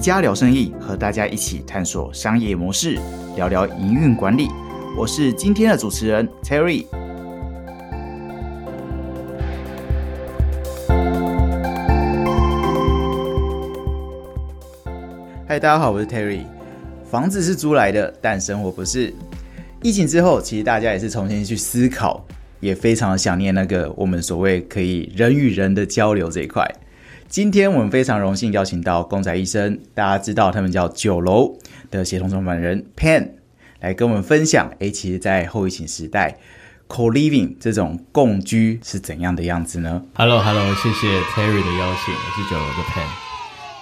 [0.00, 2.98] 家聊生意，和大家一起探索商业模式，
[3.36, 4.48] 聊聊营运管理。
[4.96, 6.86] 我是今天的主持人 Terry。
[15.46, 16.44] 嗨，大家好，我是 Terry。
[17.04, 19.12] 房子是租来的，但生活不是。
[19.82, 22.26] 疫情之后，其实大家也是重新去思考，
[22.60, 26.66] 也非常的想念那个我们所谓可以人与人的交流这一块。
[27.30, 31.56] 今天我们非常荣幸邀请到公仔医生，大家知道他们叫九楼
[31.88, 33.28] 的协同创办人 Pan
[33.78, 34.68] 来跟我们分享。
[34.80, 36.36] 诶，其实，在后疫情时代
[36.88, 43.06] ，co-living 这种共居是怎样的样子呢？Hello，Hello，谢谢 Terry 的邀请，我是九楼的 Pan。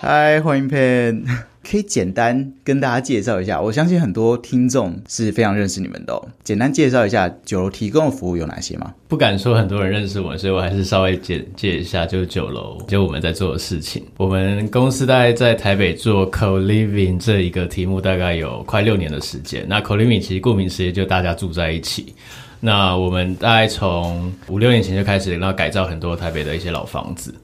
[0.03, 1.25] 嗨，欢迎 Pan。
[1.71, 6.19] 可以简单跟大家介绍一下，我相信很多听众是非常认识你们的。
[6.43, 8.95] 简单介绍一下九楼提供的服务有哪些吗？
[9.07, 14.03] 不敢说很多人认识我，所以我还是稍微简介一下，就是九楼就我们在做的事情。
[14.17, 19.67] 我们公司大概在台北做 co living 这一个题目，大概有快六年的时间。
[19.69, 22.15] 那 co living 其实顾名思义，就大家住在一起。
[22.61, 27.35] 那我们大概从五六年前就开始，然后改造很多台北的一些老房子。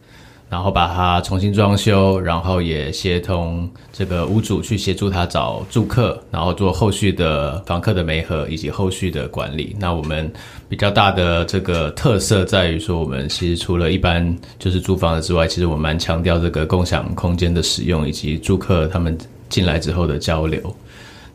[0.54, 9.74] 然后把它重新装修，然后也协同这个屋主去协助他找住客，然后做后续的房客的媒合以及后续的管理。
[9.80, 10.32] 那我们
[10.68, 14.24] 比较大的这个特色在于说，我们其实除了一般
[14.56, 20.60] 就是租房子之外，其实我们蛮强调这个共享空间的使用以及住客他们进来之后的交流。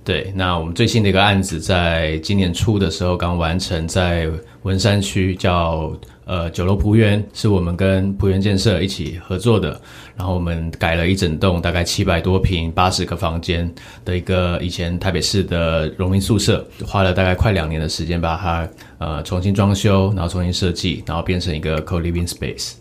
[0.10, 4.28] 对，那我们最新的一个案子在今年初的时候刚完成，在
[4.64, 5.94] 文山区叫。
[6.26, 9.82] 呃，九楼浦园是我们跟浦园建设一起合作的，
[10.16, 13.68] 然后我们改了一整栋，大概七百多平、八十个房间
[14.06, 22.74] 的一个以前台北市的农民宿舍，花了大概快两年的时间把它呃重新装修，然后重新设计，然后变成一个 co-living space。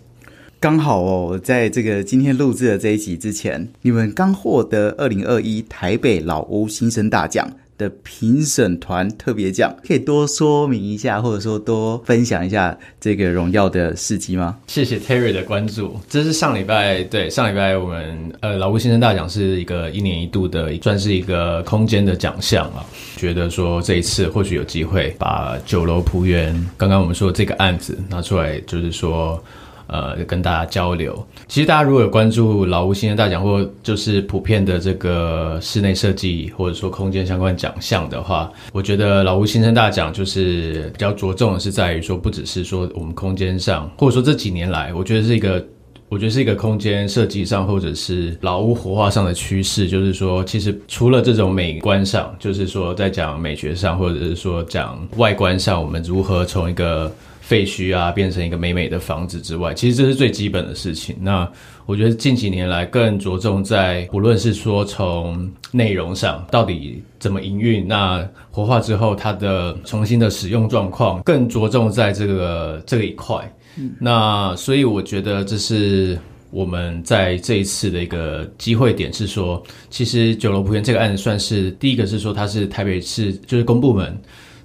[0.60, 7.50] 刚好哦，在这个今天录制的这一集之前，你们刚获得二零二一台北老屋新生大奖。
[7.78, 14.56] 的评审团特别奖，可以多说明一下，或者说多分享一下这个荣耀的事迹吗？
[14.66, 15.96] 谢谢 Terry 的关注。
[16.08, 22.84] 这是上礼拜，对上礼拜我们呃老屋新生大奖是一个一年一度的，算是一个空间的奖项啊。
[23.16, 29.40] 觉得说这一次或许有机会把九楼仆园刚刚我们说的这个案子拿出来，就是说。
[29.88, 31.26] 呃，跟大家交流。
[31.48, 45.64] 其实大家如果有关注老屋新生大奖，或就是普遍的这个室内设计，或者说空间相关奖项的话，我觉得老屋新生大奖就是比较着重的是在于说，不只是说我们空间上，或者说这几年来，我觉得是一个，
[46.10, 49.88] 我觉得是一个空间设计上，或者是老屋活化上的趋势。
[49.88, 57.10] 就是说，其实除了这种美观上，就是说在讲美学上，或者是说讲外观上，我们如何从一个
[57.48, 61.16] 废墟啊，变成一个美美的房子之外，其实这是最基本的事情。
[61.18, 61.50] 那
[61.86, 73.50] 我觉得近几年来更着重在，不论是说从内容上到底怎么营运，那活化之后它的重新的使用状况，更着重在这个这一块。
[73.98, 76.18] 那所以我觉得这是
[76.50, 84.14] 我们在这一次的一个机会点，是说，其实九楼铺园这个案子算是第一个，是说它是台北市就是公部门。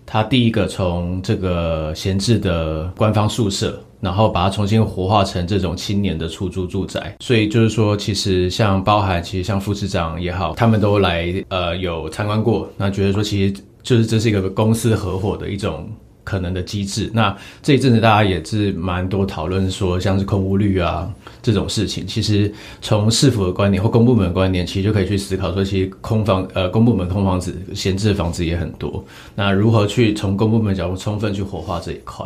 [0.06, 15.90] 他第一个从这个闲置的官方宿舍，然后把它重新活化成这种青年的出租住宅，所以就是说，其实像包含，其实像副市长也好，他们都来呃有参观过，那觉得说，其实就是这是一个公司合伙的一种。
[16.24, 21.12] 可能的机制，那这一阵子大家也是蛮多讨论说，像是空屋率啊
[21.42, 22.52] 这种事情，其实
[22.82, 29.04] 从市府的观点或公部门的观点，其实就可以去思考说，其实空房呃公部门空房子闲置的房子也很多，
[29.36, 32.26] 那如何去从公部门角度充分去活化这一块？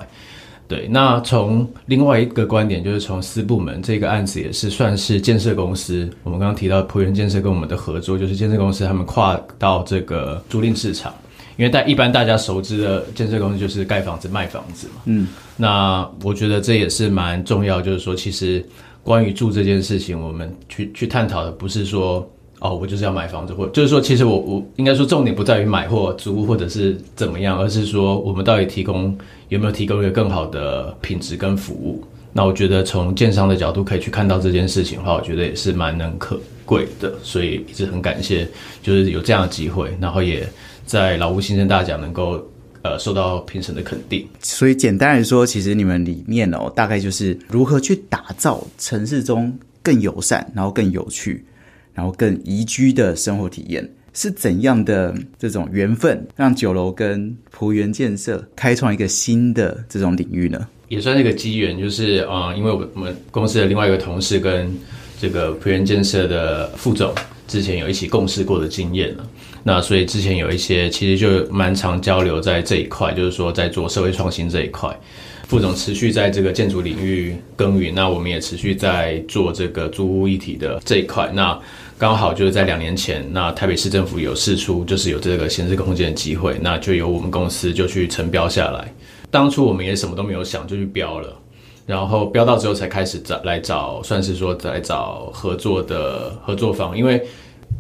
[0.67, 11.13] 对，那从另外一个观点，就是从私部门这个案子也是算是建设公司，我们刚刚提到浦原建设跟我们的合作，就是建设公司他们跨到这个租赁市场。
[11.57, 18.63] 因为在一般大家熟知的建设公司就是盖房子卖房子嘛，嗯，那我觉得这也是蛮重要，就是说其实
[19.03, 22.29] 关于住这件事情，我们去去探讨的不是说
[22.59, 29.17] 哦我就是要买房子，或就是说其实我我应该说重点不在于买或租或者是怎么样，而是说我们到底提供
[29.49, 32.03] 有没有提供一个更好的品质跟服务。
[32.33, 38.47] 那我觉得从建商的角度可以去看到这件事情的话，我觉得也是蛮能可贵的，所以一直很感谢，
[38.83, 40.47] 就是有这样的机会，然后也。
[40.87, 42.41] 在劳务新生大奖能够
[42.81, 49.53] 呃受到评审的肯定，所以简单来说，其实你们理念哦，大概就是如何去打造城市中
[49.83, 51.45] 更友善，然后更有趣，
[51.93, 60.65] 然后更宜居的生活体验，是怎样的这种缘分，让九楼跟浦园建设开创一个新的这种领域呢？
[60.87, 64.73] 也算是一个机缘，就是啊，因为我们公司的另外一个同事跟
[65.19, 67.13] 这个浦园建设的副总。
[67.47, 69.25] 之前有一起共事过的经验了。
[69.67, 74.97] 那所以之前有一些其实就蛮常交流在这一块，就是说在做社会创新这一块。
[75.45, 81.29] 副总持续在这个建筑领域耕耘，那我们也持续在做这个租屋一体的这一块。
[81.33, 81.59] 那
[81.97, 88.93] 刚好就是在两年前，那台北市政府有试出，就是有这个闲置空间的机会，那就由我们公司就去承标下来。
[89.29, 91.37] 当初我们也什么都没有想，就去标了，
[91.85, 97.21] 然后标到之后才开始找来找，算是说来找合作的合作方，因为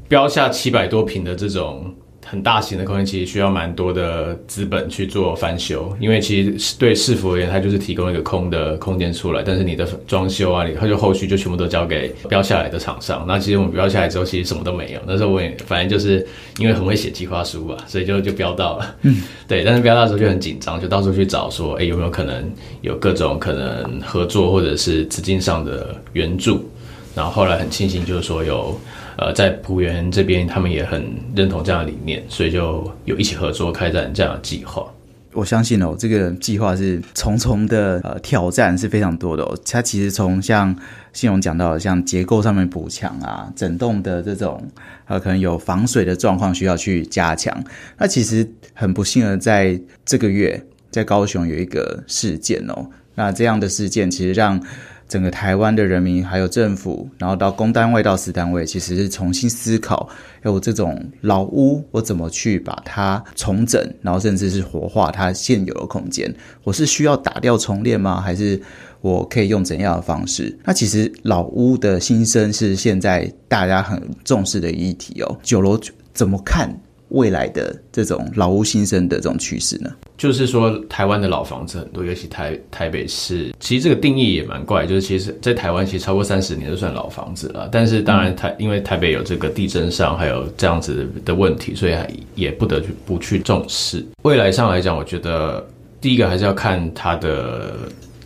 [0.07, 1.93] 标下七百多平的这种。
[2.29, 13.23] 很大型的空间其实需要蛮多的资本去做翻修，因为其实对市府而言，它就是提供一个空的空间出来，但是你的装修啊，你它就后续就全部都交给标下来的厂商。
[13.25, 14.99] 那其实我们标下来之后，其实什么都没有。
[15.07, 16.27] 那时候我也反正就是
[16.57, 18.95] 因为很会写计划书吧，所以就就标到了。
[19.03, 19.63] 嗯， 对。
[19.63, 22.43] 但是标到的时候就很紧张，就到处去找说，哎，有没有可能
[22.81, 26.69] 有各种可能合作或者是资金上的援助？
[27.15, 28.77] 然后后来很庆幸，就是说有。
[29.17, 31.03] 呃，在浦园这边，他们也很
[31.35, 34.85] 认同这样的理念，所以就有一起合作开展这样的计划。
[35.33, 39.57] 我相信哦，这个计划是重重的呃挑战是非常多的哦。
[39.65, 40.75] 它其实从像
[41.13, 44.63] 信荣讲到，像结构上面补强啊，整栋的这种
[45.07, 47.63] 呃可能有防水的状况需要去加强。
[47.97, 52.85] 那其实很不幸的，在这个月在高雄有一个事件哦，
[53.15, 54.61] 那这样的事件其实让。
[55.07, 60.09] 整个台湾的人民，还有政府，然后到公单位到私单位，其实是重新思考，
[60.43, 66.33] 有这种老屋，我怎么去把它重整，然后甚至是活化它现有的空间？
[66.63, 68.19] 我是需要打掉重练吗？
[68.19, 68.61] 还是
[69.01, 70.57] 我可以用怎样的方式？
[70.65, 75.37] 那其实老屋的新生是现在大家很重视的议题哦。
[75.41, 75.79] 九楼
[76.13, 76.77] 怎么看
[77.09, 79.89] 未来的这种老屋新生的这种趋势呢？
[80.17, 84.85] 就是说，台湾的老房子很多，尤其台台北市，其实这个定义也蛮怪。
[84.85, 87.69] 就是其实，在台湾其实超过三十年就算老房子了。
[87.71, 91.95] 但是，当然台因为台北有这个地震上还有这样子的问题，所以
[92.35, 94.03] 也不得不去重视。
[94.23, 95.65] 未来上来讲，我觉得
[96.01, 97.73] 第一个还是要看它的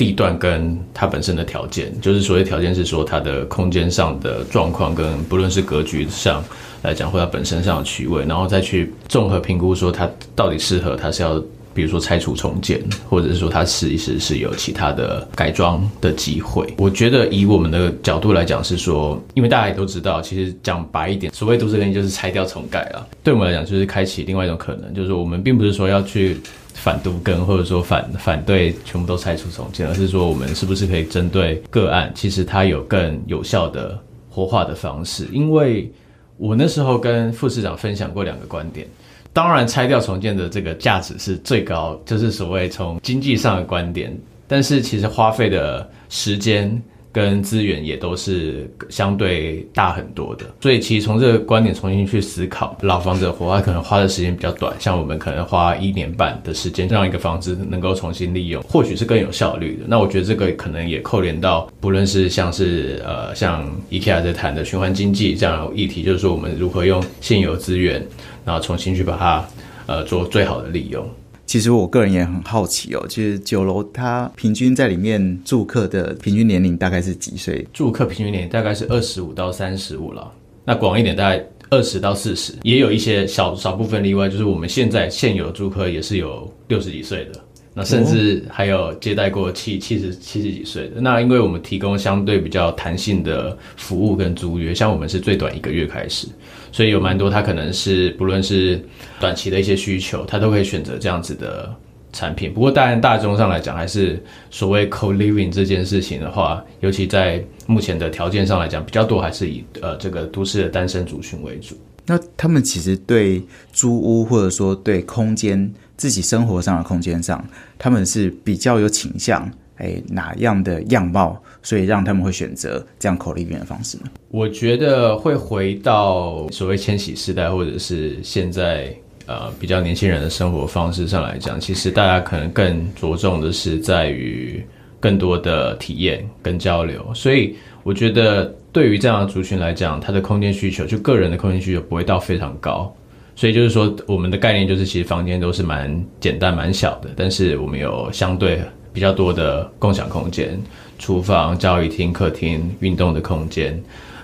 [0.01, 1.94] 地段跟它本身的条件。
[2.01, 6.44] 就是所谓条件是说它的空间上的状况，跟不论是格局上
[6.81, 11.39] 来讲，或它本身上的区位，然后再去综合评估说它到底适合它是要。
[11.74, 16.68] 比如说拆除重建，或者是说它试一试是有其他的改装的机会。
[16.77, 23.07] 我觉得以我们的角度来讲，是说，因为大家也都知道，其实讲白一点，所谓都市更新就是拆掉重盖了。
[23.24, 26.42] 对我们来讲，就是开启另外一种可能，就是我们并不是说要去
[26.83, 33.97] 反都更，或者说反反对全部都拆除重建，而是说我们是不是可以针对个案，其实它有更有效的
[34.29, 35.27] 活化的方式。
[35.31, 35.91] 因为
[36.37, 38.87] 我那时候跟副市长分享过两个观点。
[39.31, 44.11] 当然，拆掉重建的这个价值是最高，就是所谓从经济上的观点。
[44.47, 46.81] 但是，其实花费的时间
[47.11, 50.45] 跟资源也都是相对大很多的。
[50.61, 59.85] 所以，其实从这个观点重新去思考，老房子的活化可能花的时间比较短，像我们可能花一年半的时间让一个房子能够重新利用，或许是更有效率的。
[59.87, 68.01] 那我觉得这个可能也扣连到，不论是像是呃像 IKEA 在谈的循环经济这样的议题，就是说我们如何用现有资源。
[68.43, 69.45] 然后重新去把它，
[69.85, 71.07] 呃，做最好的利用。
[71.51, 77.68] 其实我个人也很好奇哦，其实酒楼它平均在里面住客的平均年龄大概是几岁？
[77.74, 80.31] 住客平均年龄大概是二十五到三十五了。
[80.63, 87.41] 那广一点，大概二十到四十，也有一些小少部分例外，就是我们现在现有的住客也是有六十几岁的。
[87.73, 96.27] 那甚至还有接待过七七十七十几岁的，那因为我们提供相对比较弹性的服务跟租约，像我们是最短一个月开始，
[96.71, 98.83] 所以有蛮多他可能是不论是
[99.21, 101.73] 短期的一些需求，他都可以选择这样子的
[102.11, 102.53] 产品。
[102.53, 111.77] 不过当然大众上来讲，还是所谓 co living 这件事情的话，尤其在目前的条件上来讲，比较多还是以呃这个都市的单身族群为主。
[112.05, 113.41] 那他们其实对
[113.72, 115.72] 租屋或者说对空间。
[115.98, 124.05] 自己生活上的空间上，他们是比较有倾向，哎，哪样的样貌，所以让他们会选择这样口力运的方式呢？
[124.29, 128.91] 我觉得会回到所谓千禧世代，或者是现在
[129.27, 134.65] 呃比较年轻人的生活方式上来讲，其实大家可能更着重的是在于
[135.00, 142.93] 更多的体验跟交流，所以我觉得对于这样的族群来讲，他的空间需求，就个人的空间需求不会到非常高。
[143.35, 148.61] 所以就是说，我们的概念就是，其实房间都是蛮简单、蛮小的，但是我们有相对
[148.93, 150.59] 比较多的共享空间，
[150.99, 153.81] 厨房、教育厅、客厅、运动的空间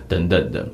[0.07, 0.67] 等等的。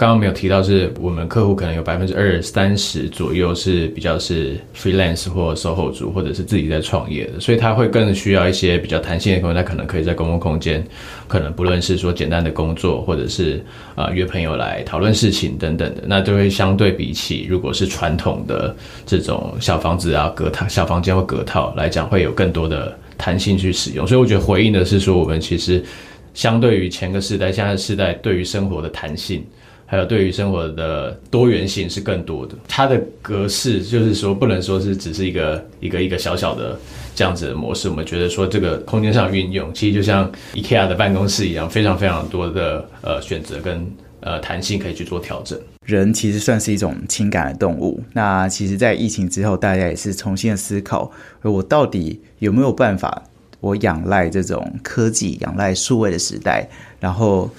[0.00, 9.62] 刚刚没有提到，是我们客户可能有百分之二三十左右是比较是 freelance 或 SOHO 族，或者是自己在创业的，所以他会更需要一些比较弹性的空间。
[9.62, 10.82] 他可能可以在公共空间，
[11.28, 13.62] 可能不论是说简单的工作，或者是
[13.94, 24.06] 啊约朋友来讨论事情等等的，那就会相对比起如果是传统的这种小房子啊隔套小房间或隔套来讲，会有更多的弹性去使用。
[24.06, 25.84] 所以我觉得回应的是说，我们其实
[26.32, 29.44] 相对于前个世代，现在世代对于生活的弹性。
[29.90, 36.78] 还有对于生活的多元性是更多的，它的格式就是说不能说是只是一个一个一个小小的
[37.12, 37.88] 这样子的模式。
[37.88, 43.84] 我们觉得说这个空间上运用，其实就像 IKEA 的办公室一样，非常非常多的呃选择跟
[44.20, 45.58] 呃弹性可以去做调整。
[45.84, 51.10] 人其实算是一种情感的动物，那其实，在疫情之后，大家也是重新的思考，
[51.42, 53.24] 我到底有没有办法，
[53.58, 56.68] 我仰赖这种科技，仰赖数位的时代，
[57.00, 57.50] 然后。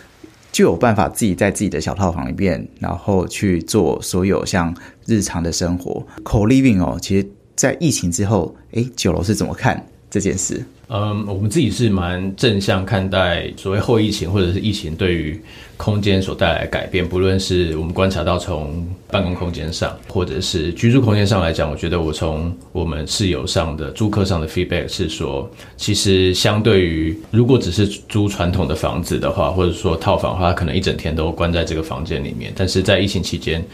[0.51, 6.05] 就有办法自己在自己的小套房里面，然后去做所有像日常的生活。
[6.23, 10.63] Co living 哦，其实，在疫情之后，诶，酒楼是怎么看这件事？
[10.89, 15.41] 嗯，我们自己是蛮正向看待所谓后疫情或者是疫情对于
[15.77, 17.07] 空间所带来的改变。
[17.07, 32.51] 不论是我们观察到从办公空间上，或者是居住空间上来讲，我觉得我从我们室友上的租客上的 feedback 是说，其实相对于如果只是租传统的房子的话，或者说套房的话，可能一整天都关在这个房间里面。
[32.53, 33.65] 但是在疫情期间，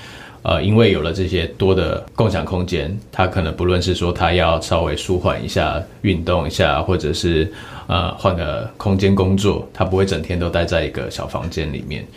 [0.47, 7.51] 呃，因为有了这些多的共享空间，他可能不论是说他要稍微舒缓一下、运动一下，或者是
[7.87, 12.07] 呃换个空间工作，他不会整天都待在一个小房间里面。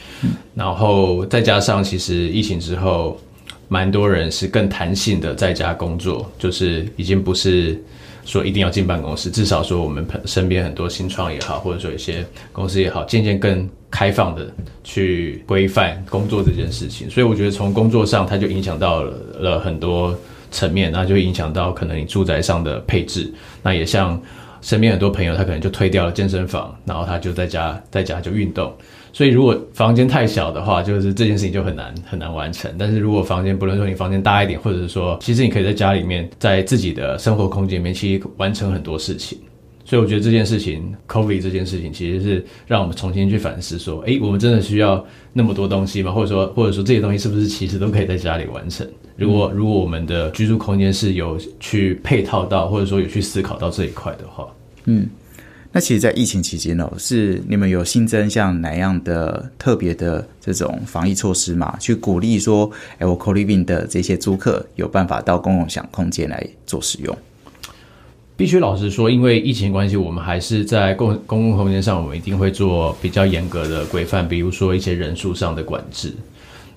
[0.54, 3.18] 然后再加上，其实疫情之后，
[3.66, 7.82] 蛮多人是更弹性的在家工作，就是已经不是。
[8.24, 14.52] 说一定要进办公室，至少说我们身边很多新创也好，或者说一些公司也好，渐渐更开放的
[14.84, 17.08] 去规范工作这件事情。
[17.10, 20.16] 所以我觉得从工作上，它就影响到了很多
[20.50, 23.32] 层面，那就影响到可能你住宅上的配置。
[23.62, 24.20] 那也像
[24.62, 28.72] 身边很多朋友，他可能就推掉了健身房，然后他就在家在家就运动。
[29.12, 32.72] 所以，如果房间太小的话，就是这件事情就很难很难完成。
[32.78, 39.38] 但是如果房间，不论说你房间大一点，或者是说，其实你可以在家里面，在自己的生活空间里面，其实完成很多事情。
[39.84, 46.12] 所以我觉得这件事情，COVID 这件事情，其实是让我们重新去反思，说，诶，我们真的需要那么多东西吗？
[46.12, 48.86] 或者说，或者说这些东西是不是其实都可以在家里完成？
[49.16, 54.46] 如果如果我们的居住空间是有去配套到，或者说有去思考到这一块的话，
[54.84, 55.08] 嗯。
[55.72, 61.76] 那其实，在疫情期间哦，是你们有新增像哪样的特别的这种防疫措施嘛？
[61.78, 67.16] 去鼓励说，哎，我 co living 的这些租客有办法到公共享空间来做使用。
[68.36, 76.12] 必须老实说，因为疫情关系，我们还是在公公共空间上，我们一定会做比较严格的规范，比如说一些人数上的管制，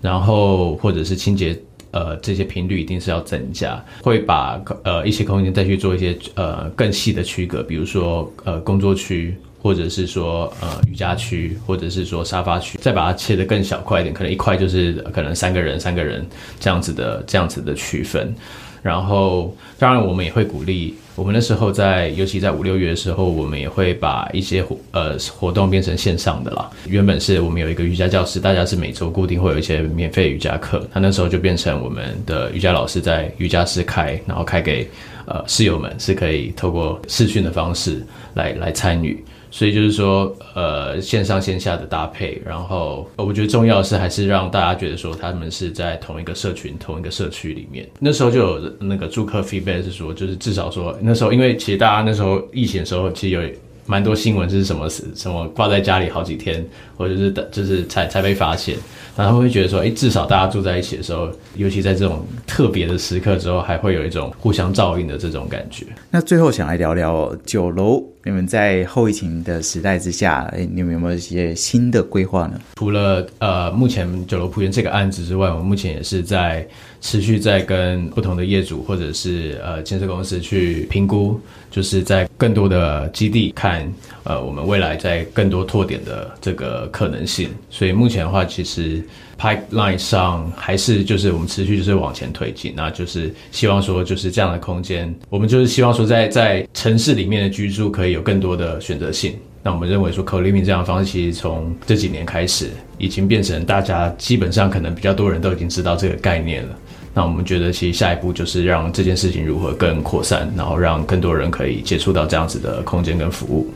[0.01, 1.59] 然后或者是清洁。
[1.93, 16.27] 呃，这些频率一定是要增加，会把呃一些空间再去做一些呃更细的区隔，比如说呃工作区，或者是说呃瑜伽区，或者是说沙发区，再把它切得更小块一点，可能一块就是可能三个人三个人
[16.59, 18.35] 这样子的这样子的区分。
[18.81, 20.95] 然后，当然我们也会鼓励。
[21.15, 26.69] 我们那时候在，尤其在五六月的时候，我们也会把一些活呃活动变成线上的啦。
[26.87, 30.87] 原本是我们有一个瑜伽教室，大家是每周固定会有一些免费瑜伽课。
[30.91, 34.89] 他那时候就变成我们的瑜伽老师在瑜伽室开，然后开给
[35.27, 38.03] 呃室友们是可以透过视讯的方式
[38.33, 39.23] 来来参与。
[39.55, 47.87] 所以就是说，呃，线上线下的搭配，然后我觉得重要的是还是让大家觉得说他们是在同一个社群、同一个社区里面。
[47.99, 53.47] 那时候就有那个住客 feedback 是说，就是至少说那时候，因为其实大家那时候疫情的时候，其实有
[53.85, 56.65] 蛮多新闻是什么什么挂在家里好几天，
[56.97, 58.75] 或者是就是才才被发现。
[59.15, 65.85] 然后会觉得说，哎，至少大家住在一起的时候，尤其在这种特别的时刻之后，还会有一种互相照应的这种感觉。
[66.09, 72.57] 那最后想来聊聊酒楼，你们在后疫情的时代之下，哎，你们有没有一些新的规划呢？
[72.75, 76.65] 除了呃，目前九楼铺源这个案子之外，我们目前也是在
[77.01, 81.37] 持续在跟不同的业主或者是呃建设公司去评估，
[81.69, 83.91] 就是在更多的基地看，
[84.23, 87.49] 呃，我们未来在更多拓点的这个可能性。
[87.69, 89.03] 所以目前的话，其实。
[89.43, 99.35] Pipeline 上还是就是我们持续就是往前推进，那就是希望说就是这样的空间，我们就是希望说在在城市里面的居住可以有更多的选择性。
[99.61, 106.75] 那我们认为说 Co-living 这样的方式，其实从这几年开始已经变成大家基本上可能比较多人都已经知道这个概念了。
[107.13, 113.69] 那我们觉得其实下一步就是让这件事情如何更扩散，然后让更多人可以接触到这样子的空间跟服务。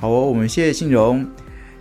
[0.00, 1.26] 好，哦我们谢谢信荣。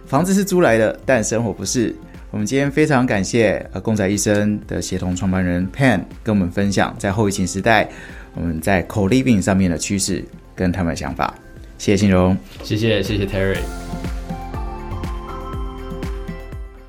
[0.07, 1.95] 房子是租来的，但生活不是。
[2.36, 7.88] 我们今天非常感谢呃公仔医生的协同创办人 Pan 跟我们分享在后疫情时代
[8.34, 10.22] 我们在 co living 上面的趋势
[10.54, 11.34] 跟他们的想法。
[11.77, 13.60] 谢谢信荣，谢谢谢谢 Terry。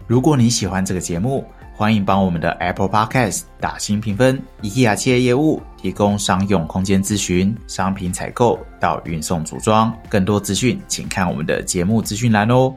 [0.09, 1.45] 如果你喜欢这个节目，
[1.76, 4.43] 欢迎帮我们的 Apple Podcast 打新评分。
[4.62, 12.75] IKEA 企业业务提供商用空间咨询、商品采购到运送组装，更多资讯请看我们的节目资讯栏哦。